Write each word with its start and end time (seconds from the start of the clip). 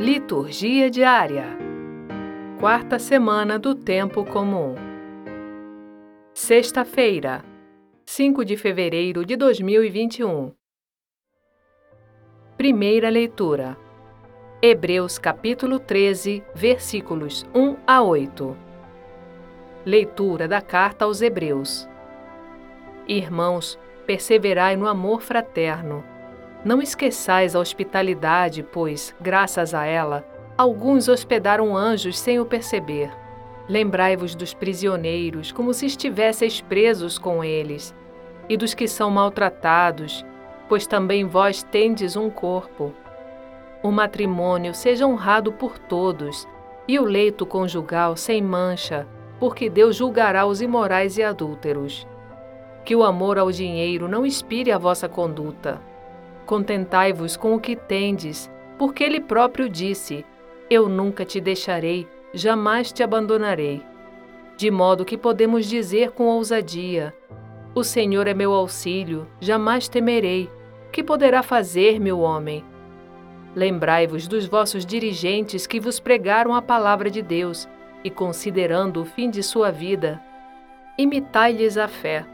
Liturgia 0.00 0.88
diária. 0.88 1.58
Quarta 2.58 2.98
semana 2.98 3.58
do 3.58 3.74
tempo 3.74 4.24
comum. 4.24 4.74
Sexta-feira, 6.32 7.44
5 8.06 8.42
de 8.42 8.56
fevereiro 8.56 9.26
de 9.26 9.36
2021. 9.36 10.54
Primeira 12.56 13.10
leitura. 13.10 13.76
Hebreus 14.62 15.18
capítulo 15.18 15.78
13, 15.78 16.42
versículos 16.54 17.44
1 17.54 17.76
a 17.86 18.02
8. 18.02 18.56
Leitura 19.84 20.48
da 20.48 20.62
carta 20.62 21.04
aos 21.04 21.20
Hebreus. 21.20 21.86
Irmãos, 23.06 23.78
perseverai 24.06 24.76
no 24.78 24.88
amor 24.88 25.20
fraterno 25.20 26.02
não 26.64 26.82
esqueçais 26.82 27.56
a 27.56 27.58
hospitalidade, 27.58 28.62
pois, 28.62 29.14
graças 29.20 29.72
a 29.72 29.84
ela, 29.84 30.24
alguns 30.58 31.08
hospedaram 31.08 31.74
anjos 31.74 32.18
sem 32.18 32.38
o 32.38 32.44
perceber. 32.44 33.10
Lembrai-vos 33.66 34.34
dos 34.34 34.52
prisioneiros, 34.52 35.52
como 35.52 35.72
se 35.72 35.86
estivesseis 35.86 36.60
presos 36.60 37.18
com 37.18 37.42
eles, 37.42 37.94
e 38.48 38.56
dos 38.56 38.74
que 38.74 38.86
são 38.86 39.10
maltratados, 39.10 40.24
pois 40.68 40.86
também 40.86 41.24
vós 41.24 41.62
tendes 41.62 42.14
um 42.14 42.28
corpo. 42.28 42.92
O 43.82 43.90
matrimônio 43.90 44.74
seja 44.74 45.06
honrado 45.06 45.52
por 45.52 45.78
todos, 45.78 46.46
e 46.86 46.98
o 46.98 47.04
leito 47.04 47.46
conjugal 47.46 48.16
sem 48.16 48.42
mancha, 48.42 49.06
porque 49.38 49.70
Deus 49.70 49.96
julgará 49.96 50.44
os 50.44 50.60
imorais 50.60 51.16
e 51.16 51.22
adúlteros. 51.22 52.06
Que 52.84 52.94
o 52.94 53.02
amor 53.02 53.38
ao 53.38 53.50
dinheiro 53.50 54.08
não 54.08 54.26
inspire 54.26 54.70
a 54.70 54.78
vossa 54.78 55.08
conduta 55.08 55.89
Contentai-vos 56.50 57.36
com 57.36 57.54
o 57.54 57.60
que 57.60 57.76
tendes, 57.76 58.50
porque 58.76 59.04
Ele 59.04 59.20
próprio 59.20 59.68
disse: 59.68 60.26
Eu 60.68 60.88
nunca 60.88 61.24
te 61.24 61.40
deixarei, 61.40 62.08
jamais 62.34 62.90
te 62.90 63.04
abandonarei. 63.04 63.80
De 64.56 64.68
modo 64.68 65.04
que 65.04 65.16
podemos 65.16 65.64
dizer 65.64 66.10
com 66.10 66.24
ousadia: 66.24 67.14
O 67.72 67.84
Senhor 67.84 68.26
é 68.26 68.34
meu 68.34 68.52
auxílio, 68.52 69.28
jamais 69.38 69.86
temerei. 69.86 70.50
Que 70.90 71.04
poderá 71.04 71.40
fazer-me 71.40 72.10
o 72.10 72.18
homem? 72.18 72.64
Lembrai-vos 73.54 74.26
dos 74.26 74.44
vossos 74.44 74.84
dirigentes 74.84 75.68
que 75.68 75.78
vos 75.78 76.00
pregaram 76.00 76.52
a 76.52 76.60
palavra 76.60 77.08
de 77.08 77.22
Deus, 77.22 77.68
e 78.02 78.10
considerando 78.10 79.02
o 79.02 79.04
fim 79.04 79.30
de 79.30 79.40
sua 79.40 79.70
vida, 79.70 80.20
imitai-lhes 80.98 81.78
a 81.78 81.86
fé. 81.86 82.26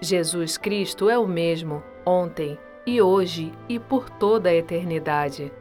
Jesus 0.00 0.56
Cristo 0.56 1.10
é 1.10 1.18
o 1.18 1.26
mesmo, 1.26 1.82
ontem, 2.06 2.56
e 2.86 3.02
hoje 3.02 3.52
e 3.68 3.80
por 3.80 4.08
toda 4.08 4.48
a 4.48 4.54
eternidade. 4.54 5.52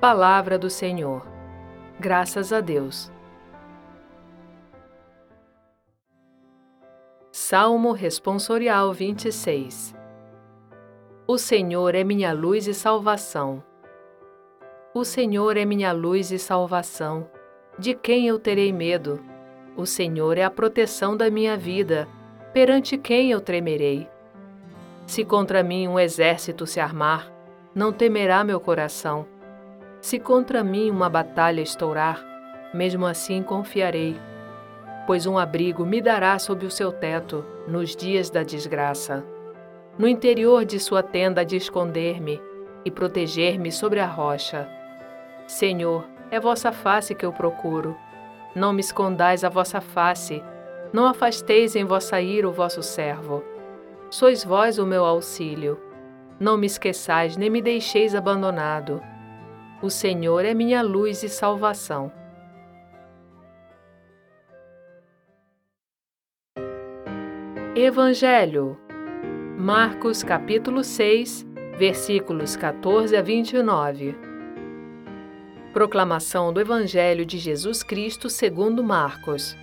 Palavra 0.00 0.58
do 0.58 0.68
Senhor. 0.68 1.24
Graças 2.00 2.52
a 2.52 2.60
Deus. 2.60 3.12
Salmo 7.30 7.92
Responsorial 7.92 8.92
26 8.92 9.94
O 11.26 11.38
Senhor 11.38 11.94
é 11.94 12.02
minha 12.02 12.32
luz 12.32 12.66
e 12.66 12.74
salvação. 12.74 13.62
O 14.92 15.04
Senhor 15.04 15.56
é 15.56 15.64
minha 15.64 15.92
luz 15.92 16.32
e 16.32 16.38
salvação. 16.38 17.30
De 17.78 17.94
quem 17.94 18.26
eu 18.26 18.38
terei 18.38 18.72
medo? 18.72 19.20
O 19.76 19.86
Senhor 19.86 20.36
é 20.36 20.42
a 20.42 20.50
proteção 20.50 21.16
da 21.16 21.30
minha 21.30 21.56
vida. 21.56 22.08
Perante 22.52 22.98
quem 22.98 23.30
eu 23.30 23.40
tremerei? 23.40 24.08
Se 25.08 25.24
contra 25.24 25.62
mim 25.62 25.88
um 25.88 25.98
exército 25.98 26.66
se 26.66 26.78
armar, 26.78 27.32
não 27.74 27.90
temerá 27.90 28.44
meu 28.44 28.60
coração. 28.60 29.24
Se 30.02 30.18
contra 30.18 30.62
mim 30.62 30.90
uma 30.90 31.08
batalha 31.08 31.62
estourar, 31.62 32.22
mesmo 32.74 33.06
assim 33.06 33.42
confiarei, 33.42 34.20
pois 35.06 35.24
um 35.24 35.38
abrigo 35.38 35.86
me 35.86 36.02
dará 36.02 36.38
sob 36.38 36.66
o 36.66 36.70
seu 36.70 36.92
teto 36.92 37.42
nos 37.66 37.96
dias 37.96 38.28
da 38.28 38.42
desgraça. 38.42 39.24
No 39.98 40.06
interior 40.06 40.66
de 40.66 40.78
sua 40.78 41.02
tenda 41.02 41.42
de 41.42 41.56
esconder-me 41.56 42.38
e 42.84 42.90
proteger-me 42.90 43.72
sobre 43.72 44.00
a 44.00 44.06
rocha. 44.06 44.68
Senhor, 45.46 46.06
é 46.30 46.38
vossa 46.38 46.70
face 46.70 47.14
que 47.14 47.24
eu 47.24 47.32
procuro. 47.32 47.96
Não 48.54 48.74
me 48.74 48.80
escondais 48.80 49.42
a 49.42 49.48
vossa 49.48 49.80
face, 49.80 50.44
não 50.92 51.06
afasteis 51.06 51.74
em 51.74 51.84
vossa 51.84 52.20
ira 52.20 52.46
o 52.46 52.52
vosso 52.52 52.82
servo 52.82 53.42
sois 54.10 54.44
vós 54.44 54.78
o 54.78 54.86
meu 54.86 55.04
auxílio. 55.04 55.78
Não 56.40 56.56
me 56.56 56.66
esqueçais 56.66 57.36
nem 57.36 57.50
me 57.50 57.60
deixeis 57.60 58.14
abandonado. 58.14 59.02
O 59.82 59.90
Senhor 59.90 60.44
é 60.44 60.54
minha 60.54 60.82
luz 60.82 61.22
e 61.22 61.28
salvação. 61.28 62.12
Evangelho 67.74 68.76
Marcos 69.56 70.22
capítulo 70.22 70.84
6, 70.84 71.44
versículos 71.76 72.56
14 72.56 73.16
a 73.16 73.22
29. 73.22 74.16
Proclamação 75.72 76.52
do 76.52 76.60
Evangelho 76.60 77.26
de 77.26 77.38
Jesus 77.38 77.82
Cristo 77.82 78.30
segundo 78.30 78.82
Marcos. 78.84 79.56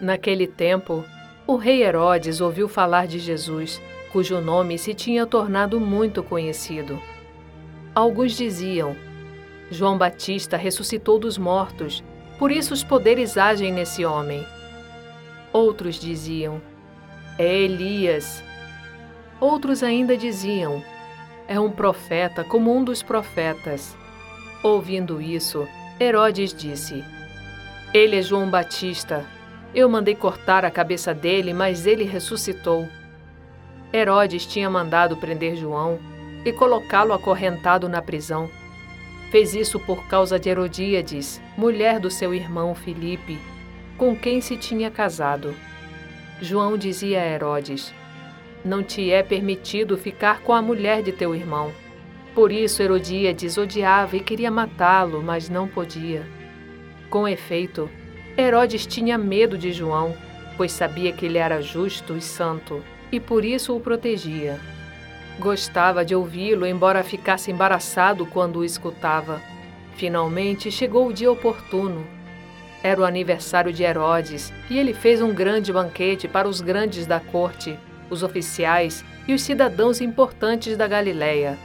Naquele 0.00 0.48
tempo, 0.48 1.04
o 1.46 1.54
rei 1.54 1.84
Herodes 1.84 2.40
ouviu 2.40 2.68
falar 2.68 3.06
de 3.06 3.20
Jesus, 3.20 3.80
cujo 4.12 4.40
nome 4.40 4.76
se 4.78 4.92
tinha 4.92 5.24
tornado 5.24 5.78
muito 5.78 6.22
conhecido. 6.22 7.00
Alguns 7.94 8.36
diziam: 8.36 8.96
João 9.70 9.96
Batista 9.96 10.56
ressuscitou 10.56 11.18
dos 11.18 11.38
mortos, 11.38 12.02
por 12.38 12.50
isso 12.50 12.74
os 12.74 12.82
poderes 12.82 13.38
agem 13.38 13.72
nesse 13.72 14.04
homem. 14.04 14.44
Outros 15.52 16.00
diziam: 16.00 16.60
É 17.38 17.46
Elias. 17.46 18.42
Outros 19.40 19.84
ainda 19.84 20.16
diziam: 20.16 20.82
É 21.46 21.60
um 21.60 21.70
profeta 21.70 22.42
como 22.42 22.76
um 22.76 22.82
dos 22.82 23.04
profetas. 23.04 23.96
Ouvindo 24.64 25.22
isso, 25.22 25.66
Herodes 26.00 26.52
disse: 26.52 27.04
Ele 27.94 28.16
é 28.16 28.22
João 28.22 28.50
Batista 28.50 29.24
eu 29.76 29.90
mandei 29.90 30.14
cortar 30.14 30.64
a 30.64 30.70
cabeça 30.70 31.12
dele, 31.12 31.52
mas 31.52 31.86
ele 31.86 32.04
ressuscitou. 32.04 32.88
Herodes 33.92 34.46
tinha 34.46 34.70
mandado 34.70 35.18
prender 35.18 35.54
João 35.54 35.98
e 36.46 36.50
colocá-lo 36.50 37.12
acorrentado 37.12 37.86
na 37.86 38.00
prisão. 38.00 38.48
Fez 39.30 39.54
isso 39.54 39.78
por 39.78 40.06
causa 40.06 40.38
de 40.38 40.48
Herodíades, 40.48 41.42
mulher 41.58 42.00
do 42.00 42.10
seu 42.10 42.32
irmão 42.32 42.74
Filipe, 42.74 43.38
com 43.98 44.16
quem 44.16 44.40
se 44.40 44.56
tinha 44.56 44.90
casado. 44.90 45.54
João 46.40 46.78
dizia 46.78 47.20
a 47.20 47.26
Herodes: 47.26 47.92
Não 48.64 48.82
te 48.82 49.10
é 49.10 49.22
permitido 49.22 49.98
ficar 49.98 50.40
com 50.40 50.54
a 50.54 50.62
mulher 50.62 51.02
de 51.02 51.12
teu 51.12 51.34
irmão. 51.34 51.70
Por 52.34 52.50
isso 52.50 52.82
Herodíades 52.82 53.58
odiava 53.58 54.16
e 54.16 54.20
queria 54.20 54.50
matá-lo, 54.50 55.22
mas 55.22 55.50
não 55.50 55.68
podia. 55.68 56.26
Com 57.10 57.28
efeito, 57.28 57.90
Herodes 58.38 58.84
tinha 58.84 59.16
medo 59.16 59.56
de 59.56 59.72
João, 59.72 60.14
pois 60.56 60.70
sabia 60.70 61.12
que 61.12 61.24
ele 61.24 61.38
era 61.38 61.62
justo 61.62 62.16
e 62.16 62.20
santo, 62.20 62.82
e 63.10 63.18
por 63.18 63.44
isso 63.44 63.74
o 63.74 63.80
protegia. 63.80 64.60
Gostava 65.38 66.04
de 66.04 66.14
ouvi-lo, 66.14 66.66
embora 66.66 67.02
ficasse 67.02 67.50
embaraçado 67.50 68.26
quando 68.26 68.56
o 68.56 68.64
escutava. 68.64 69.40
Finalmente 69.94 70.70
chegou 70.70 71.08
o 71.08 71.12
dia 71.12 71.30
oportuno. 71.30 72.06
Era 72.82 73.00
o 73.00 73.04
aniversário 73.04 73.72
de 73.72 73.82
Herodes 73.82 74.52
e 74.70 74.78
ele 74.78 74.92
fez 74.92 75.22
um 75.22 75.34
grande 75.34 75.72
banquete 75.72 76.28
para 76.28 76.48
os 76.48 76.60
grandes 76.60 77.06
da 77.06 77.18
corte, 77.18 77.78
os 78.10 78.22
oficiais 78.22 79.04
e 79.26 79.34
os 79.34 79.42
cidadãos 79.42 80.00
importantes 80.00 80.76
da 80.76 80.86
Galiléia. 80.86 81.58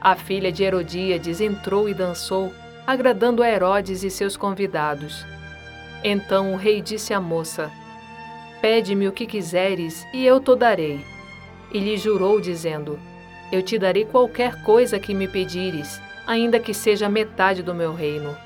A 0.00 0.14
filha 0.14 0.52
de 0.52 0.62
Herodíades 0.62 1.40
entrou 1.40 1.88
e 1.88 1.94
dançou, 1.94 2.52
agradando 2.86 3.42
a 3.42 3.48
Herodes 3.48 4.02
e 4.02 4.10
seus 4.10 4.36
convidados. 4.36 5.24
Então 6.02 6.52
o 6.52 6.56
rei 6.56 6.80
disse 6.80 7.12
à 7.12 7.20
moça: 7.20 7.70
Pede-me 8.60 9.08
o 9.08 9.12
que 9.12 9.26
quiseres 9.26 10.06
e 10.12 10.24
eu 10.24 10.40
te 10.40 10.54
darei. 10.56 11.04
E 11.72 11.78
lhe 11.78 11.96
jurou, 11.96 12.40
dizendo: 12.40 12.98
Eu 13.52 13.62
te 13.62 13.78
darei 13.78 14.04
qualquer 14.04 14.62
coisa 14.62 14.98
que 14.98 15.12
me 15.12 15.28
pedires, 15.28 16.00
ainda 16.26 16.60
que 16.60 16.72
seja 16.72 17.08
metade 17.08 17.62
do 17.62 17.74
meu 17.74 17.94
reino. 17.94 18.36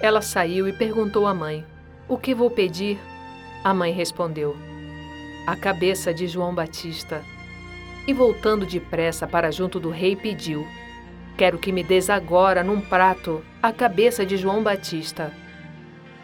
Ela 0.00 0.20
saiu 0.22 0.68
e 0.68 0.72
perguntou 0.72 1.26
à 1.26 1.34
mãe: 1.34 1.64
O 2.08 2.16
que 2.16 2.34
vou 2.34 2.50
pedir? 2.50 2.98
A 3.64 3.74
mãe 3.74 3.92
respondeu: 3.92 4.56
A 5.46 5.56
cabeça 5.56 6.14
de 6.14 6.26
João 6.26 6.54
Batista. 6.54 7.22
E 8.06 8.12
voltando 8.12 8.64
depressa 8.64 9.26
para 9.26 9.50
junto 9.50 9.78
do 9.80 9.90
rei, 9.90 10.14
pediu: 10.14 10.66
Quero 11.36 11.58
que 11.58 11.72
me 11.72 11.82
des 11.82 12.08
agora, 12.08 12.64
num 12.64 12.80
prato, 12.80 13.44
a 13.62 13.72
cabeça 13.72 14.24
de 14.24 14.36
João 14.36 14.62
Batista. 14.62 15.32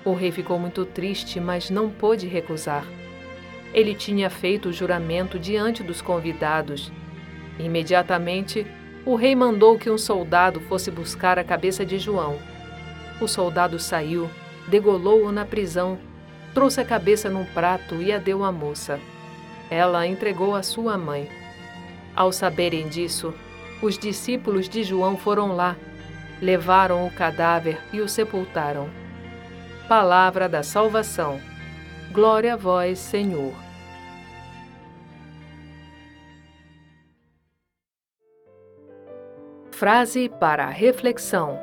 O 0.05 0.13
rei 0.13 0.31
ficou 0.31 0.59
muito 0.59 0.85
triste, 0.85 1.41
mas 1.41 1.71
não 1.71 1.89
pôde 1.89 2.27
recusar. 2.27 2.85
Ele 3.73 3.95
tinha 3.95 4.29
feito 4.29 4.69
o 4.69 4.73
juramento 4.73 5.39
diante 5.39 5.83
dos 5.83 6.03
convidados. 6.03 6.93
Imediatamente, 7.59 8.67
o 9.07 9.17
rei 9.17 9.35
mandou 9.35 9.79
que 9.79 9.89
um 9.91 9.97
soldado 9.97 10.61
fosse 10.61 10.91
buscar 10.91 11.39
a 11.39 11.45
cabeça 11.45 11.85
de 11.85 11.99
João. 11.99 12.39
O 13.21 13.27
soldado 13.27 13.79
saiu, 13.79 14.29
degolou-o 14.69 15.33
na 15.33 15.45
prisão, 15.45 15.99
trouxe 16.53 16.81
a 16.81 16.85
cabeça 16.85 17.31
num 17.31 17.45
prato 17.47 17.97
e 17.97 18.13
a 18.13 18.19
deu 18.19 18.45
à 18.45 18.53
moça. 18.53 19.01
Ela 19.71 20.01
a 20.01 20.07
entregou 20.07 20.55
à 20.55 20.63
sua 20.63 20.99
mãe. 20.99 21.29
Ao 22.15 22.31
saberem 22.31 22.89
disso, 22.89 23.35
os 23.83 23.99
discípulos 23.99 24.69
de 24.69 24.83
João 24.85 25.17
foram 25.17 25.57
lá, 25.57 25.77
levaram 26.41 27.07
o 27.07 27.11
cadáver 27.11 27.79
e 27.93 28.01
o 28.01 28.09
sepultaram. 28.09 29.04
Palavra 29.89 30.49
da 30.49 30.63
salvação. 30.63 31.39
Glória 32.11 32.55
a 32.55 32.57
vós, 32.57 32.99
Senhor. 32.99 33.53
Frase 39.71 40.31
para 40.41 40.67
reflexão: 40.71 41.59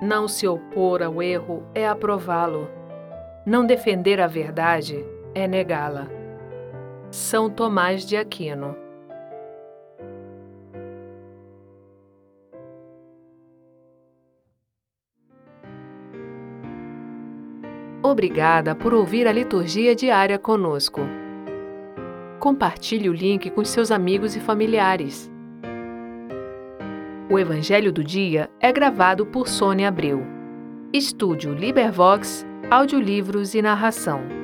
Não 0.00 0.26
se 0.26 0.48
opor 0.48 1.02
ao 1.02 1.22
erro 1.22 1.66
é 1.74 1.86
aprová-lo. 1.86 2.66
Não 3.44 3.66
defender 3.66 4.22
a 4.22 4.26
verdade 4.26 5.04
é 5.34 5.46
negá-la. 5.46 6.08
São 7.10 7.50
Tomás 7.50 8.06
de 8.06 8.16
Aquino. 8.16 8.74
Obrigada 18.10 18.74
por 18.74 18.94
ouvir 18.94 19.26
a 19.26 19.32
liturgia 19.32 19.94
diária 19.94 20.38
conosco. 20.38 21.02
Compartilhe 22.40 23.10
o 23.10 23.12
link 23.12 23.50
com 23.50 23.62
seus 23.62 23.90
amigos 23.90 24.34
e 24.34 24.40
familiares. 24.40 25.30
O 27.30 27.38
Evangelho 27.38 27.92
do 27.92 28.02
Dia 28.02 28.48
é 28.58 28.72
gravado 28.72 29.26
por 29.26 29.46
Sônia 29.46 29.88
Abreu. 29.88 30.22
Estúdio 30.90 31.52
Libervox, 31.52 32.46
audiolivros 32.70 33.54
e 33.54 33.60
narração. 33.60 34.37